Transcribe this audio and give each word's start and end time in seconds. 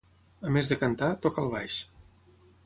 A 0.47 0.53
més 0.55 0.71
de 0.71 0.77
cantar, 0.83 1.09
toca 1.27 1.45
el 1.45 1.53
baix. 1.53 1.77